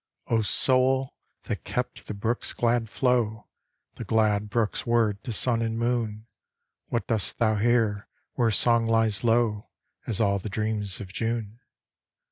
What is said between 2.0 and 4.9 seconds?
the brook's glad flow, The glad brook's